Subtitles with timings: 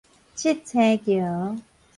[0.35, 1.61] 七星橋